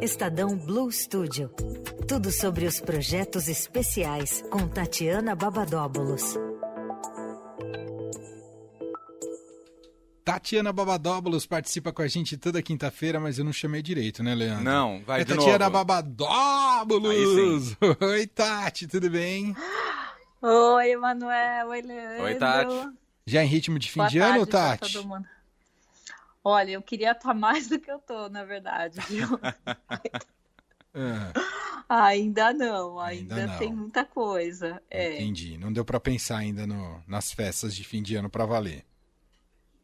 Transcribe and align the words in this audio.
Estadão 0.00 0.56
Blue 0.56 0.90
Studio. 0.92 1.48
Tudo 2.06 2.30
sobre 2.30 2.66
os 2.66 2.80
projetos 2.80 3.48
especiais 3.48 4.42
com 4.50 4.68
Tatiana 4.68 5.34
Babadóbulos. 5.34 6.36
Tatiana 10.24 10.72
Babadóbulos 10.72 11.46
participa 11.46 11.92
com 11.92 12.02
a 12.02 12.08
gente 12.08 12.36
toda 12.36 12.60
quinta-feira, 12.60 13.20
mas 13.20 13.38
eu 13.38 13.44
não 13.44 13.52
chamei 13.52 13.80
direito, 13.80 14.22
né, 14.22 14.34
Leandro? 14.34 14.64
Não, 14.64 15.02
vai 15.04 15.20
é 15.20 15.24
de 15.24 15.34
Tatiana 15.34 15.70
novo. 15.70 15.84
Babadóbulos! 15.84 17.76
Oi, 18.00 18.26
Tati, 18.26 18.86
tudo 18.88 19.08
bem? 19.08 19.54
Oi, 20.42 20.90
Emanuel. 20.90 21.68
Oi, 21.68 21.82
Leandro. 21.82 22.24
Oi, 22.24 22.34
Tati. 22.34 22.88
Já 23.26 23.42
em 23.42 23.46
ritmo 23.48 23.78
de 23.78 23.90
fim 23.90 24.00
Boa 24.00 24.10
de 24.10 24.18
ano, 24.18 24.46
tarde 24.46 24.50
pra 24.50 24.78
Tati? 24.78 24.92
todo 24.92 25.08
mundo. 25.08 25.26
Olha, 26.48 26.70
eu 26.70 26.82
queria 26.82 27.10
estar 27.10 27.34
mais 27.34 27.66
do 27.68 27.76
que 27.80 27.90
eu 27.90 27.98
tô, 27.98 28.28
na 28.28 28.44
verdade, 28.44 29.00
viu? 29.08 29.26
Ah, 30.94 31.32
ainda 32.06 32.52
não, 32.52 33.00
Ainda 33.00 33.34
ainda, 33.34 33.46
não. 33.48 33.58
tem 33.58 33.72
muita 33.74 34.04
coisa. 34.04 34.80
É, 34.88 35.14
Entendi. 35.16 35.58
Não 35.58 35.72
deu 35.72 35.84
pra 35.84 35.98
pensar 35.98 36.36
ainda 36.38 36.64
no- 36.64 37.02
nas 37.06 37.32
festas 37.32 37.74
de 37.74 37.82
fim 37.82 38.00
de 38.00 38.14
ano 38.14 38.30
pra 38.30 38.46
valer. 38.46 38.84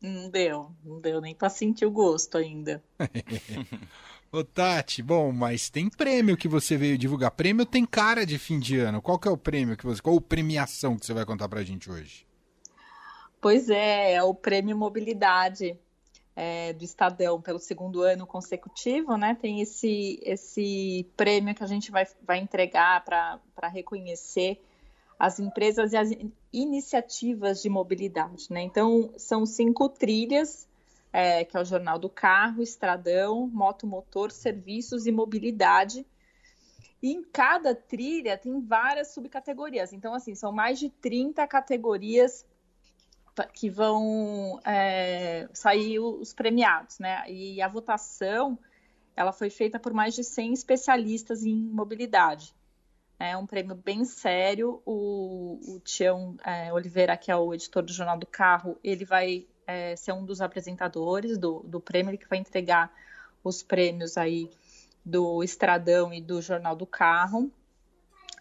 não 0.01 0.30
deu, 0.30 0.70
não 0.84 1.01
deu 1.01 1.20
nem 1.20 1.34
pra 1.34 1.48
sentir 1.48 1.84
o 1.84 1.90
gosto 1.90 2.38
ainda. 2.38 2.80
Ô, 4.30 4.45
Tati, 4.45 5.02
bom, 5.02 5.32
mas 5.32 5.68
tem 5.68 5.90
prêmio 5.90 6.37
que 6.37 6.46
você 6.46 6.76
veio 6.76 6.96
divulgar. 6.96 7.32
Prêmio 7.32 7.66
tem 7.66 7.84
cara 7.84 8.24
de 8.24 8.38
fim 8.38 8.60
de 8.60 8.79
ano. 8.79 9.02
Qual 9.02 9.18
que 9.18 9.26
é 9.26 9.30
o 9.32 9.37
prêmio 9.37 9.76
que 9.76 9.84
você. 9.84 10.01
Qual 10.01 10.20
premiação 10.20 10.96
que 10.96 11.04
você 11.04 11.12
vai 11.12 11.24
contar 11.26 11.48
pra 11.48 11.65
gente 11.65 11.90
hoje? 11.90 12.24
Pois 13.40 13.68
é, 13.68 14.12
é 14.15 14.23
o 14.23 14.32
Prêmio 14.32 14.76
Mobilidade 14.79 15.76
é, 16.34 16.72
do 16.72 16.84
Estadão 16.84 17.41
pelo 17.41 17.59
segundo 17.59 18.02
ano 18.02 18.27
consecutivo, 18.27 19.16
né? 19.16 19.36
Tem 19.40 19.60
esse, 19.60 20.18
esse 20.23 21.06
prêmio 21.16 21.54
que 21.54 21.62
a 21.62 21.66
gente 21.66 21.90
vai, 21.90 22.06
vai 22.23 22.38
entregar 22.38 23.04
para 23.04 23.68
reconhecer 23.68 24.60
as 25.18 25.38
empresas 25.38 25.92
e 25.92 25.96
as 25.96 26.10
in- 26.10 26.32
iniciativas 26.52 27.62
de 27.62 27.68
mobilidade, 27.68 28.46
né? 28.51 28.62
Então, 28.62 29.12
são 29.16 29.45
cinco 29.46 29.88
trilhas, 29.88 30.66
é, 31.12 31.45
que 31.45 31.57
é 31.57 31.60
o 31.60 31.65
Jornal 31.65 31.98
do 31.98 32.09
Carro, 32.09 32.62
Estradão, 32.62 33.46
Moto 33.46 33.87
Motor, 33.87 34.32
Serviços 34.32 35.07
e 35.07 35.12
Mobilidade. 35.12 36.07
E 37.02 37.12
em 37.12 37.23
cada 37.23 37.74
trilha 37.74 38.38
tem 38.38 38.60
várias 38.60 39.12
subcategorias. 39.12 39.92
Então, 39.92 40.14
assim, 40.14 40.35
são 40.35 40.51
mais 40.51 40.79
de 40.79 40.88
30 40.88 41.46
categorias 41.46 42.46
que 43.52 43.71
vão 43.71 44.61
é, 44.65 45.49
sair 45.52 45.99
os 45.99 46.33
premiados, 46.33 46.99
né? 46.99 47.25
E 47.30 47.63
a 47.63 47.69
votação 47.69 48.59
ela 49.16 49.33
foi 49.33 49.51
feita 49.51 49.79
por 49.79 49.93
mais 49.93 50.15
de 50.15 50.25
100 50.25 50.52
especialistas 50.52 51.45
em 51.45 51.55
mobilidade. 51.55 52.55
É 53.19 53.37
um 53.37 53.47
prêmio 53.47 53.75
bem 53.75 54.05
sério. 54.05 54.83
O, 54.85 55.59
o 55.66 55.80
Tião 55.80 56.37
é, 56.45 56.73
Oliveira, 56.73 57.16
que 57.16 57.30
é 57.30 57.37
o 57.37 57.55
editor 57.55 57.83
do 57.83 57.93
Jornal 57.93 58.19
do 58.19 58.27
Carro, 58.27 58.79
ele 58.83 59.05
vai 59.05 59.47
é, 59.66 59.95
ser 59.97 60.13
um 60.13 60.25
dos 60.25 60.41
apresentadores 60.41 61.38
do, 61.38 61.60
do 61.60 61.80
prêmio, 61.80 62.10
ele 62.10 62.19
que 62.19 62.29
vai 62.29 62.38
entregar 62.38 62.93
os 63.45 63.63
prêmios 63.63 64.16
aí 64.16 64.50
do 65.05 65.43
Estradão 65.43 66.12
e 66.12 66.21
do 66.21 66.41
Jornal 66.41 66.77
do 66.77 66.87
Carro 66.87 67.50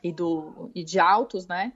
e, 0.03 0.11
do, 0.11 0.71
e 0.73 0.83
de 0.83 0.99
autos, 0.99 1.47
né? 1.47 1.73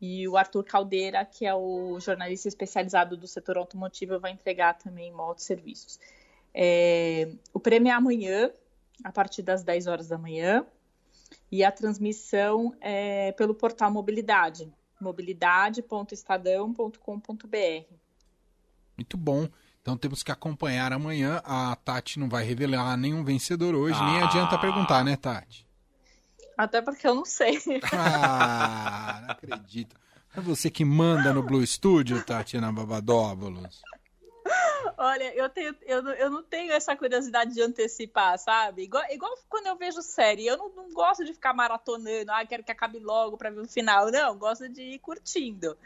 E 0.00 0.26
o 0.28 0.36
Arthur 0.36 0.64
Caldeira, 0.64 1.24
que 1.24 1.46
é 1.46 1.54
o 1.54 1.98
jornalista 2.00 2.48
especializado 2.48 3.16
do 3.16 3.26
setor 3.26 3.56
automotivo, 3.56 4.20
vai 4.20 4.32
entregar 4.32 4.74
também 4.74 5.10
motos 5.12 5.44
e 5.44 5.46
serviços. 5.46 5.98
É, 6.52 7.28
o 7.52 7.60
prêmio 7.60 7.88
é 7.90 7.92
amanhã, 7.92 8.50
a 9.02 9.12
partir 9.12 9.42
das 9.42 9.62
10 9.62 9.86
horas 9.86 10.08
da 10.08 10.18
manhã, 10.18 10.66
e 11.50 11.64
a 11.64 11.72
transmissão 11.72 12.74
é 12.80 13.32
pelo 13.32 13.54
portal 13.54 13.90
Mobilidade, 13.90 14.70
mobilidade.estadão.com.br. 15.00 17.94
Muito 18.96 19.16
bom. 19.16 19.48
Então 19.82 19.96
temos 19.96 20.22
que 20.22 20.32
acompanhar 20.32 20.92
amanhã. 20.92 21.40
A 21.44 21.76
Tati 21.76 22.18
não 22.18 22.28
vai 22.28 22.44
revelar 22.44 22.96
nenhum 22.96 23.22
vencedor 23.22 23.74
hoje, 23.74 24.02
nem 24.02 24.22
Ah. 24.22 24.26
adianta 24.26 24.58
perguntar, 24.58 25.04
né, 25.04 25.16
Tati? 25.16 25.65
Até 26.56 26.80
porque 26.80 27.06
eu 27.06 27.14
não 27.14 27.24
sei. 27.24 27.60
Ah, 27.92 29.20
não 29.22 29.30
acredito. 29.30 29.96
É 30.36 30.40
você 30.40 30.70
que 30.70 30.84
manda 30.84 31.32
no 31.32 31.42
Blue 31.42 31.66
Studio, 31.66 32.22
Tatiana 32.24 32.72
Babadóbulos. 32.72 33.82
Olha, 34.98 35.34
eu, 35.34 35.48
tenho, 35.50 35.74
eu, 35.82 36.02
não- 36.02 36.12
eu 36.12 36.30
não 36.30 36.42
tenho 36.42 36.72
essa 36.72 36.96
curiosidade 36.96 37.52
de 37.52 37.60
antecipar, 37.60 38.38
sabe? 38.38 38.84
Igual, 38.84 39.02
igual 39.10 39.34
quando 39.48 39.66
eu 39.66 39.76
vejo 39.76 40.00
série, 40.00 40.46
eu 40.46 40.56
não, 40.56 40.70
não 40.74 40.90
gosto 40.92 41.24
de 41.24 41.34
ficar 41.34 41.52
maratonando, 41.52 42.30
ah, 42.32 42.46
quero 42.46 42.62
que 42.64 42.72
acabe 42.72 42.98
logo 42.98 43.36
para 43.36 43.50
ver 43.50 43.60
o 43.60 43.68
final. 43.68 44.10
Não, 44.10 44.38
gosto 44.38 44.68
de 44.68 44.80
ir 44.82 44.98
curtindo, 45.00 45.76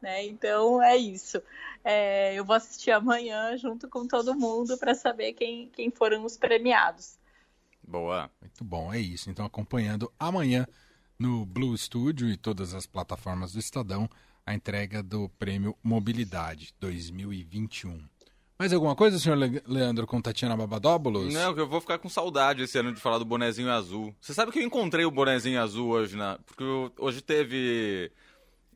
né? 0.00 0.24
Então 0.24 0.80
é 0.82 0.96
isso. 0.96 1.42
É, 1.82 2.34
eu 2.34 2.44
vou 2.44 2.54
assistir 2.54 2.90
amanhã 2.92 3.56
junto 3.56 3.88
com 3.88 4.06
todo 4.06 4.34
mundo 4.38 4.76
para 4.78 4.94
saber 4.94 5.32
quem, 5.32 5.68
quem 5.70 5.90
foram 5.90 6.24
os 6.24 6.36
premiados. 6.36 7.18
Boa. 7.90 8.30
Muito 8.40 8.62
bom, 8.62 8.92
é 8.94 9.00
isso. 9.00 9.28
Então 9.30 9.44
acompanhando 9.44 10.10
amanhã 10.18 10.66
no 11.18 11.44
Blue 11.44 11.76
Studio 11.76 12.28
e 12.28 12.36
todas 12.36 12.72
as 12.72 12.86
plataformas 12.86 13.52
do 13.52 13.58
Estadão 13.58 14.08
a 14.46 14.54
entrega 14.54 15.02
do 15.02 15.28
Prêmio 15.38 15.76
Mobilidade 15.82 16.72
2021. 16.80 18.00
Mais 18.58 18.72
alguma 18.72 18.94
coisa, 18.94 19.18
senhor 19.18 19.36
Le- 19.36 19.62
Leandro, 19.66 20.06
com 20.06 20.20
Tatiana 20.20 20.56
Babadóbulos? 20.56 21.32
Não, 21.32 21.54
que 21.54 21.60
eu 21.60 21.68
vou 21.68 21.80
ficar 21.80 21.98
com 21.98 22.08
saudade 22.08 22.62
esse 22.62 22.78
ano 22.78 22.92
de 22.92 23.00
falar 23.00 23.18
do 23.18 23.24
bonezinho 23.24 23.70
azul. 23.70 24.14
Você 24.20 24.34
sabe 24.34 24.52
que 24.52 24.58
eu 24.58 24.62
encontrei 24.62 25.04
o 25.04 25.10
bonezinho 25.10 25.60
azul 25.60 25.88
hoje, 25.88 26.16
na... 26.16 26.38
porque 26.46 26.62
hoje 26.98 27.20
teve. 27.22 28.12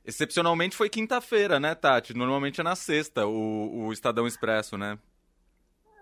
Excepcionalmente 0.05 0.77
foi 0.77 0.91
quinta-feira, 0.91 1.59
né, 1.61 1.75
Tati? 1.75 2.13
Normalmente 2.15 2.61
é 2.61 2.65
na 2.65 2.75
sexta, 2.77 3.27
o, 3.27 3.87
o 3.87 3.93
Estadão 3.93 4.27
Expresso, 4.27 4.77
né? 4.77 4.99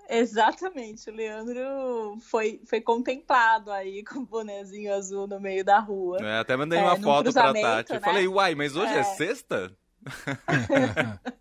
Exatamente, 0.08 1.08
o 1.08 1.14
Leandro 1.14 2.18
foi, 2.20 2.60
foi 2.66 2.80
contemplado 2.80 3.70
aí 3.70 4.04
com 4.04 4.20
o 4.20 4.26
bonezinho 4.26 4.92
azul 4.92 5.26
no 5.26 5.40
meio 5.40 5.64
da 5.64 5.78
rua. 5.78 6.18
É, 6.20 6.38
até 6.38 6.56
mandei 6.56 6.78
É, 6.78 6.82
uma 6.82 6.96
num 6.96 7.02
foto 7.02 7.32
pra 7.32 7.52
Tati. 7.52 7.92
Eu 7.92 8.00
né? 8.00 8.06
falei, 8.06 8.28
uai, 8.28 8.54
mas 8.54 8.76
hoje 8.76 8.92
é, 8.92 8.98
É. 8.98 9.04
sexta? 9.04 9.76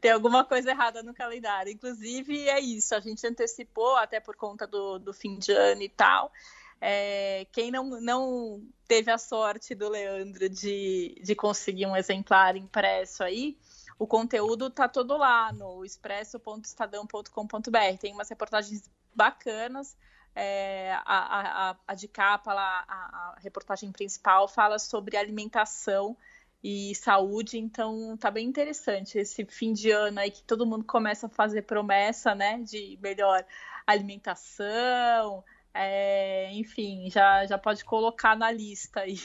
Tem 0.00 0.10
alguma 0.10 0.44
coisa 0.44 0.70
errada 0.70 1.02
no 1.02 1.14
calendário. 1.14 1.72
Inclusive, 1.72 2.48
é 2.48 2.60
isso. 2.60 2.94
A 2.94 3.00
gente 3.00 3.26
antecipou, 3.26 3.96
até 3.96 4.20
por 4.20 4.36
conta 4.36 4.66
do, 4.66 4.98
do 4.98 5.12
fim 5.12 5.38
de 5.38 5.52
ano 5.52 5.82
e 5.82 5.88
tal. 5.88 6.32
É, 6.80 7.46
quem 7.50 7.70
não, 7.70 8.00
não 8.00 8.62
teve 8.86 9.10
a 9.10 9.18
sorte 9.18 9.74
do 9.74 9.88
Leandro 9.88 10.48
de, 10.48 11.20
de 11.22 11.34
conseguir 11.34 11.86
um 11.86 11.96
exemplar 11.96 12.56
impresso 12.56 13.24
aí, 13.24 13.56
o 13.98 14.06
conteúdo 14.06 14.70
tá 14.70 14.88
todo 14.88 15.16
lá 15.16 15.52
no 15.52 15.84
expresso.estadão.com.br. 15.84 17.98
Tem 18.00 18.14
umas 18.14 18.28
reportagens 18.28 18.88
bacanas. 19.14 19.96
É, 20.34 20.92
a, 21.04 21.70
a, 21.70 21.76
a 21.88 21.94
de 21.94 22.06
capa 22.06 22.52
a, 22.52 22.84
a 22.88 23.36
reportagem 23.40 23.90
principal 23.90 24.46
fala 24.46 24.78
sobre 24.78 25.16
alimentação 25.16 26.16
e 26.62 26.94
saúde, 26.94 27.58
então 27.58 28.16
tá 28.16 28.30
bem 28.30 28.46
interessante 28.46 29.18
esse 29.18 29.44
fim 29.46 29.72
de 29.72 29.90
ano 29.90 30.20
aí 30.20 30.30
que 30.30 30.42
todo 30.42 30.66
mundo 30.66 30.84
começa 30.84 31.26
a 31.26 31.30
fazer 31.30 31.62
promessa, 31.62 32.34
né, 32.34 32.60
de 32.62 32.98
melhor 33.00 33.44
alimentação, 33.86 35.42
é, 35.72 36.50
enfim, 36.52 37.08
já, 37.10 37.46
já 37.46 37.56
pode 37.56 37.84
colocar 37.84 38.36
na 38.36 38.50
lista 38.50 39.00
aí 39.00 39.16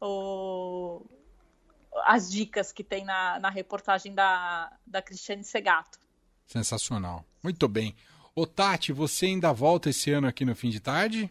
o, 0.00 1.04
as 2.06 2.30
dicas 2.30 2.72
que 2.72 2.84
tem 2.84 3.04
na, 3.04 3.38
na 3.40 3.50
reportagem 3.50 4.14
da, 4.14 4.72
da 4.86 5.00
Cristiane 5.02 5.44
Segato. 5.44 5.98
Sensacional. 6.46 7.24
Muito 7.42 7.66
bem. 7.68 7.94
Ô, 8.34 8.46
Tati, 8.46 8.92
você 8.92 9.26
ainda 9.26 9.52
volta 9.52 9.90
esse 9.90 10.10
ano 10.10 10.26
aqui 10.26 10.44
no 10.44 10.54
fim 10.56 10.68
de 10.70 10.80
tarde? 10.80 11.30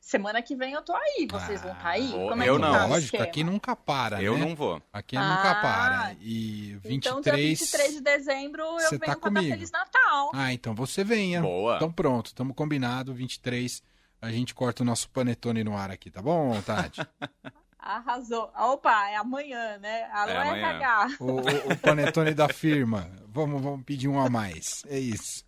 Semana 0.00 0.42
que 0.42 0.54
vem 0.54 0.74
eu 0.74 0.82
tô 0.82 0.92
aí, 0.94 1.26
vocês 1.30 1.62
vão 1.62 1.72
estar 1.72 1.88
aí? 1.88 2.08
vou- 2.10 2.30
é 2.42 2.46
eu 2.48 2.56
que 2.56 2.60
não. 2.60 2.72
tá 2.72 2.84
Lógico, 2.84 3.22
aqui 3.22 3.42
nunca 3.42 3.74
para, 3.74 4.22
eu 4.22 4.34
né? 4.36 4.44
não 4.44 4.54
vou. 4.54 4.82
Aqui 4.92 5.16
Ah, 5.16 5.22
nunca 5.36 5.54
para. 5.62 6.12
E 6.20 6.74
23... 6.84 6.94
Então, 6.94 7.20
dia 7.22 7.32
23 7.32 7.94
de 7.94 8.00
dezembro 8.02 8.62
eu 8.62 8.80
Você 8.80 8.98
venho 8.98 9.00
tá 9.00 9.06
pra 9.06 9.30
dar 9.30 9.34
comigo. 9.40 9.54
Feliz 9.54 9.70
Natal. 9.70 10.30
Ah, 10.34 10.52
então 10.52 10.74
você 10.74 11.02
venha. 11.02 11.40
Boa. 11.40 11.76
Então 11.76 11.90
pronto, 11.90 12.26
estamos 12.26 12.54
combinado, 12.54 13.14
23, 13.14 13.82
a 14.20 14.30
gente 14.30 14.54
corta 14.54 14.82
o 14.82 14.86
nosso 14.86 15.08
panetone 15.08 15.64
no 15.64 15.74
ar 15.74 15.90
aqui, 15.90 16.10
tá 16.10 16.20
bom, 16.20 16.60
Tati? 16.60 17.00
Arrasou. 17.84 18.50
Opa, 18.58 19.10
é 19.10 19.16
amanhã, 19.16 19.76
né? 19.78 20.04
Alô, 20.12 20.30
É 20.32 20.36
amanhã. 20.38 20.66
RH. 20.68 21.08
o, 21.20 21.24
o- 21.32 21.72
o 21.72 21.76
panetone 21.78 22.32
da 22.32 22.48
firma. 22.48 23.10
Vamos, 23.28 23.60
vamos 23.62 23.84
pedir 23.84 24.08
um 24.08 24.18
a 24.18 24.30
mais. 24.30 24.82
É 24.88 24.98
isso. 24.98 25.44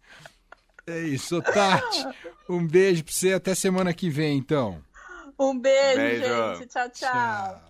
É 0.86 0.98
isso, 1.00 1.40
Tati. 1.42 2.04
Um 2.48 2.66
beijo 2.66 3.02
pra 3.04 3.12
você, 3.12 3.32
até 3.32 3.54
semana 3.54 3.92
que 3.94 4.10
vem, 4.10 4.36
então. 4.38 4.80
Um 5.38 5.58
beijo, 5.58 5.96
Beijo. 5.96 6.56
gente. 6.58 6.66
tchau. 6.68 6.88
tchau. 6.90 7.10
Tchau. 7.10 7.62